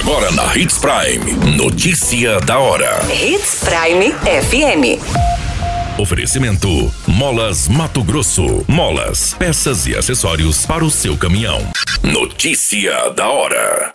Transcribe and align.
Agora 0.00 0.30
na 0.32 0.56
Hits 0.56 0.78
Prime. 0.78 1.56
Notícia 1.58 2.40
da 2.40 2.58
hora. 2.58 3.00
Hits 3.12 3.62
Prime 3.62 4.14
FM. 4.14 4.98
Oferecimento: 6.00 6.90
Molas 7.06 7.68
Mato 7.68 8.02
Grosso. 8.02 8.64
Molas, 8.66 9.34
peças 9.34 9.86
e 9.86 9.94
acessórios 9.94 10.64
para 10.64 10.82
o 10.82 10.90
seu 10.90 11.18
caminhão. 11.18 11.60
Notícia 12.02 13.10
da 13.10 13.28
hora. 13.28 13.92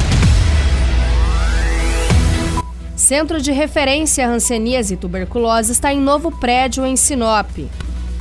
Centro 2.96 3.42
de 3.42 3.52
Referência 3.52 4.28
Hanseníase 4.28 4.94
e 4.94 4.98
Tuberculose 4.98 5.72
está 5.72 5.92
em 5.92 6.00
novo 6.00 6.32
prédio 6.32 6.86
em 6.86 6.96
Sinop. 6.96 7.50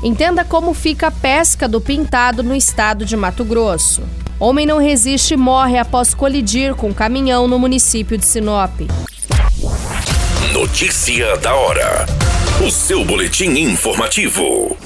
Entenda 0.05 0.45
como 0.45 0.75
fica 0.75 1.07
a 1.07 1.11
pesca 1.11 1.67
do 1.67 1.81
pintado 1.81 2.43
no 2.43 2.55
estado 2.55 3.07
de 3.07 3.17
Mato 3.17 3.43
Grosso. 3.43 4.03
Homem 4.39 4.67
não 4.67 4.77
resiste 4.77 5.33
e 5.33 5.37
morre 5.37 5.79
após 5.79 6.13
colidir 6.13 6.75
com 6.75 6.89
um 6.89 6.93
caminhão 6.93 7.49
no 7.49 7.59
município 7.59 8.19
de 8.19 8.27
Sinop. 8.27 8.83
Notícia 10.53 11.39
da 11.39 11.55
hora. 11.55 12.05
O 12.63 12.71
seu 12.71 13.03
boletim 13.03 13.53
informativo. 13.53 14.77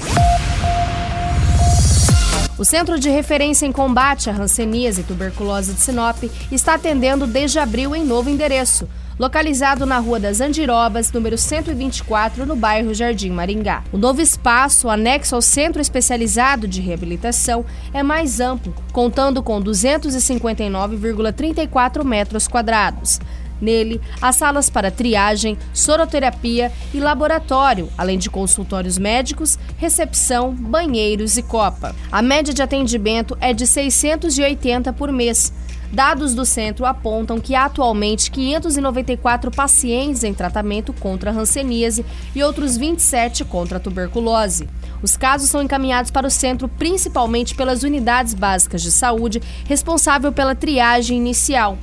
O 2.57 2.63
Centro 2.63 2.97
de 2.97 3.09
Referência 3.09 3.65
em 3.65 3.73
Combate 3.73 4.29
à 4.29 4.33
Hanseníase 4.33 5.01
e 5.01 5.03
Tuberculose 5.03 5.73
de 5.73 5.81
Sinop 5.81 6.23
está 6.49 6.75
atendendo 6.75 7.27
desde 7.27 7.59
abril 7.59 7.93
em 7.93 8.05
novo 8.05 8.29
endereço, 8.29 8.87
localizado 9.19 9.85
na 9.85 9.99
Rua 9.99 10.17
das 10.17 10.39
Andirobas, 10.39 11.11
número 11.11 11.37
124, 11.37 12.45
no 12.45 12.55
bairro 12.55 12.93
Jardim 12.93 13.31
Maringá. 13.31 13.83
O 13.91 13.97
novo 13.97 14.21
espaço, 14.21 14.89
anexo 14.89 15.35
ao 15.35 15.41
Centro 15.41 15.81
Especializado 15.81 16.65
de 16.65 16.79
Reabilitação, 16.79 17.65
é 17.93 18.01
mais 18.01 18.39
amplo, 18.39 18.73
contando 18.93 19.43
com 19.43 19.61
259,34 19.61 22.05
metros 22.05 22.47
quadrados. 22.47 23.19
Nele, 23.61 23.99
há 24.21 24.31
salas 24.31 24.69
para 24.69 24.89
triagem, 24.89 25.57
soroterapia 25.73 26.71
e 26.93 27.01
laboratório, 27.01 27.89
além 27.97 28.17
de 28.17 28.29
consultórios 28.29 28.97
médicos, 28.97 29.59
recepção, 29.77 30.55
banheiros 30.55 31.37
e 31.37 31.43
copa. 31.43 31.93
A 32.09 32.21
média 32.21 32.53
de 32.53 32.61
atendimento 32.61 33.37
é 33.41 33.51
de 33.51 33.67
680 33.67 34.93
por 34.93 35.11
mês. 35.11 35.51
Dados 35.91 36.35
do 36.35 36.45
centro 36.45 36.85
apontam 36.85 37.39
que 37.39 37.55
atualmente 37.55 38.29
594 38.29 39.49
pacientes 39.49 40.23
em 40.23 40.33
tratamento 40.33 40.93
contra 40.93 41.31
hanseníase 41.31 42.05
e 42.35 42.43
outros 42.43 42.77
27 42.77 43.43
contra 43.43 43.77
a 43.77 43.79
tuberculose. 43.79 44.69
Os 45.01 45.17
casos 45.17 45.49
são 45.49 45.63
encaminhados 45.63 46.11
para 46.11 46.27
o 46.27 46.31
centro 46.31 46.67
principalmente 46.67 47.55
pelas 47.55 47.81
unidades 47.81 48.35
básicas 48.35 48.83
de 48.83 48.91
saúde, 48.91 49.41
responsável 49.65 50.31
pela 50.31 50.53
triagem 50.53 51.17
inicial. 51.17 51.77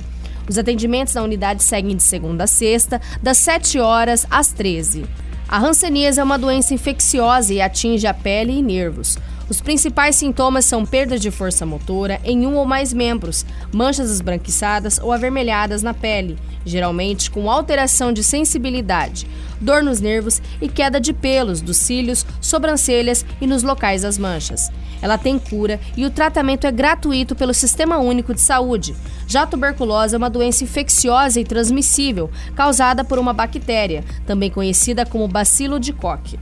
Os 0.49 0.57
atendimentos 0.57 1.13
na 1.13 1.23
unidade 1.23 1.61
seguem 1.61 1.97
de 1.97 2.03
segunda 2.03 2.45
a 2.45 2.47
sexta, 2.47 3.01
das 3.21 3.37
7 3.37 3.79
horas 3.79 4.25
às 4.29 4.53
13. 4.53 5.05
A 5.49 5.59
hanseníase 5.59 6.19
é 6.19 6.23
uma 6.23 6.37
doença 6.37 6.73
infecciosa 6.73 7.53
e 7.53 7.61
atinge 7.61 8.07
a 8.07 8.13
pele 8.13 8.53
e 8.53 8.61
nervos. 8.61 9.17
Os 9.49 9.61
principais 9.61 10.17
sintomas 10.17 10.65
são 10.65 10.85
perda 10.85 11.17
de 11.17 11.31
força 11.31 11.65
motora 11.65 12.19
em 12.25 12.45
um 12.45 12.57
ou 12.57 12.65
mais 12.65 12.91
membros, 12.91 13.45
manchas 13.73 14.11
esbranquiçadas 14.11 14.99
ou 14.99 15.13
avermelhadas 15.13 15.81
na 15.81 15.93
pele, 15.93 16.37
geralmente 16.65 17.31
com 17.31 17.49
alteração 17.49 18.11
de 18.11 18.23
sensibilidade, 18.23 19.25
dor 19.61 19.81
nos 19.81 20.01
nervos 20.01 20.41
e 20.61 20.67
queda 20.67 20.99
de 20.99 21.13
pelos 21.13 21.61
dos 21.61 21.77
cílios, 21.77 22.25
sobrancelhas 22.41 23.25
e 23.39 23.47
nos 23.47 23.63
locais 23.63 24.01
das 24.01 24.17
manchas. 24.17 24.69
Ela 25.01 25.17
tem 25.17 25.39
cura 25.39 25.79
e 25.95 26.05
o 26.05 26.09
tratamento 26.11 26.67
é 26.67 26.71
gratuito 26.71 27.33
pelo 27.33 27.53
Sistema 27.53 27.99
Único 27.99 28.33
de 28.33 28.41
Saúde. 28.41 28.95
Já 29.27 29.43
a 29.43 29.47
tuberculose 29.47 30.13
é 30.13 30.17
uma 30.17 30.29
doença 30.29 30.65
infecciosa 30.65 31.39
e 31.39 31.45
transmissível, 31.45 32.29
causada 32.53 33.03
por 33.03 33.17
uma 33.17 33.31
bactéria, 33.31 34.03
também 34.25 34.49
conhecida 34.49 35.05
como 35.05 35.27
bacilo 35.27 35.79
de 35.79 35.93
Koch. 35.93 36.37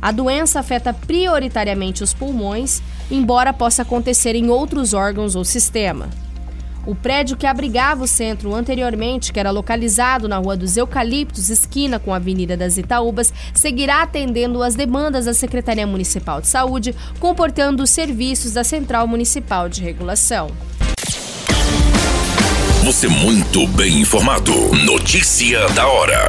A 0.00 0.12
doença 0.12 0.60
afeta 0.60 0.92
prioritariamente 0.92 2.02
os 2.02 2.12
pulmões, 2.12 2.82
embora 3.10 3.52
possa 3.52 3.82
acontecer 3.82 4.34
em 4.34 4.48
outros 4.50 4.94
órgãos 4.94 5.34
ou 5.34 5.44
sistema. 5.44 6.08
O 6.86 6.94
prédio 6.94 7.36
que 7.36 7.46
abrigava 7.46 8.04
o 8.04 8.06
centro 8.06 8.54
anteriormente, 8.54 9.32
que 9.32 9.40
era 9.40 9.50
localizado 9.50 10.28
na 10.28 10.38
Rua 10.38 10.56
dos 10.56 10.76
Eucaliptos, 10.76 11.50
esquina 11.50 11.98
com 11.98 12.14
a 12.14 12.16
Avenida 12.16 12.56
das 12.56 12.78
Itaúbas, 12.78 13.32
seguirá 13.52 14.02
atendendo 14.02 14.62
às 14.62 14.76
demandas 14.76 15.24
da 15.24 15.34
Secretaria 15.34 15.86
Municipal 15.86 16.40
de 16.40 16.46
Saúde, 16.46 16.94
comportando 17.18 17.82
os 17.82 17.90
serviços 17.90 18.52
da 18.52 18.62
Central 18.62 19.08
Municipal 19.08 19.68
de 19.68 19.82
Regulação. 19.82 20.48
Você 22.84 23.08
muito 23.08 23.66
bem 23.66 24.02
informado. 24.02 24.52
Notícia 24.84 25.68
da 25.70 25.88
hora. 25.88 26.28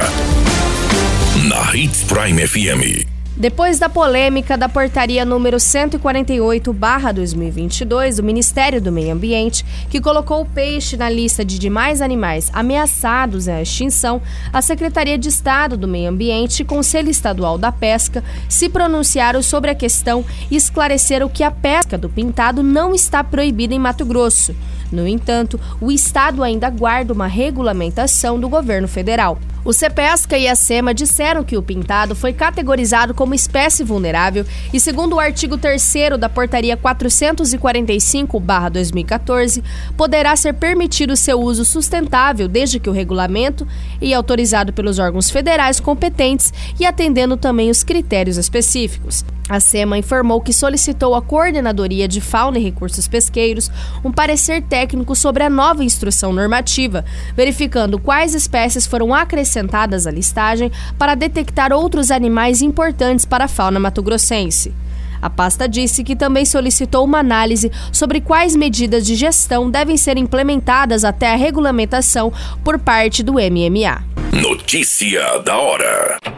Na 1.48 1.72
Hits 1.72 2.02
Prime 2.02 2.44
FM. 2.44 3.07
Depois 3.38 3.78
da 3.78 3.88
polêmica 3.88 4.58
da 4.58 4.68
portaria 4.68 5.24
número 5.24 5.58
148/2022 5.58 8.16
do 8.16 8.22
Ministério 8.24 8.82
do 8.82 8.90
Meio 8.90 9.12
Ambiente, 9.12 9.64
que 9.88 10.00
colocou 10.00 10.40
o 10.40 10.44
peixe 10.44 10.96
na 10.96 11.08
lista 11.08 11.44
de 11.44 11.56
demais 11.56 12.02
animais 12.02 12.50
ameaçados 12.52 13.46
à 13.46 13.62
extinção, 13.62 14.20
a 14.52 14.60
Secretaria 14.60 15.16
de 15.16 15.28
Estado 15.28 15.76
do 15.76 15.86
Meio 15.86 16.10
Ambiente 16.10 16.62
e 16.62 16.64
Conselho 16.64 17.10
Estadual 17.10 17.56
da 17.56 17.70
Pesca 17.70 18.24
se 18.48 18.68
pronunciaram 18.68 19.40
sobre 19.40 19.70
a 19.70 19.74
questão 19.74 20.24
e 20.50 20.56
esclareceram 20.56 21.28
que 21.28 21.44
a 21.44 21.52
pesca 21.52 21.96
do 21.96 22.08
pintado 22.08 22.64
não 22.64 22.92
está 22.92 23.22
proibida 23.22 23.72
em 23.72 23.78
Mato 23.78 24.04
Grosso. 24.04 24.52
No 24.90 25.06
entanto, 25.06 25.60
o 25.80 25.92
estado 25.92 26.42
ainda 26.42 26.68
guarda 26.70 27.12
uma 27.12 27.28
regulamentação 27.28 28.40
do 28.40 28.48
governo 28.48 28.88
federal. 28.88 29.38
O 29.64 29.72
CEPESCA 29.72 30.38
e 30.38 30.46
a 30.46 30.54
SEMA 30.54 30.94
disseram 30.94 31.42
que 31.42 31.56
o 31.56 31.62
pintado 31.62 32.14
foi 32.14 32.32
categorizado 32.32 33.12
como 33.12 33.34
espécie 33.34 33.82
vulnerável 33.82 34.46
e, 34.72 34.78
segundo 34.78 35.16
o 35.16 35.20
artigo 35.20 35.58
3 35.58 35.94
da 36.18 36.28
Portaria 36.28 36.76
445-2014, 36.76 39.64
poderá 39.96 40.36
ser 40.36 40.52
permitido 40.54 41.16
seu 41.16 41.40
uso 41.40 41.64
sustentável 41.64 42.46
desde 42.48 42.78
que 42.78 42.88
o 42.88 42.92
regulamento 42.92 43.66
e 44.00 44.14
autorizado 44.14 44.72
pelos 44.72 44.98
órgãos 44.98 45.30
federais 45.30 45.80
competentes 45.80 46.52
e 46.78 46.86
atendendo 46.86 47.36
também 47.36 47.70
os 47.70 47.82
critérios 47.82 48.36
específicos. 48.36 49.24
A 49.48 49.60
SEMA 49.60 49.96
informou 49.96 50.42
que 50.42 50.52
solicitou 50.52 51.14
à 51.14 51.22
Coordenadoria 51.22 52.06
de 52.06 52.20
Fauna 52.20 52.58
e 52.58 52.62
Recursos 52.62 53.08
Pesqueiros 53.08 53.70
um 54.04 54.12
parecer 54.12 54.62
técnico 54.62 55.16
sobre 55.16 55.42
a 55.42 55.48
nova 55.48 55.82
instrução 55.82 56.32
normativa, 56.32 57.04
verificando 57.34 57.98
quais 57.98 58.34
espécies 58.34 58.86
foram 58.86 59.14
acrescentadas 59.14 60.06
à 60.06 60.10
listagem 60.10 60.70
para 60.98 61.14
detectar 61.14 61.72
outros 61.72 62.10
animais 62.10 62.60
importantes 62.60 63.24
para 63.24 63.44
a 63.44 63.48
fauna 63.48 63.80
matogrossense. 63.80 64.74
A 65.20 65.30
pasta 65.30 65.68
disse 65.68 66.04
que 66.04 66.14
também 66.14 66.44
solicitou 66.44 67.04
uma 67.04 67.18
análise 67.18 67.72
sobre 67.90 68.20
quais 68.20 68.54
medidas 68.54 69.04
de 69.04 69.16
gestão 69.16 69.70
devem 69.70 69.96
ser 69.96 70.16
implementadas 70.16 71.04
até 71.04 71.32
a 71.32 71.36
regulamentação 71.36 72.32
por 72.62 72.78
parte 72.78 73.22
do 73.22 73.32
MMA. 73.32 74.04
Notícia 74.32 75.38
da 75.38 75.56
hora. 75.56 76.37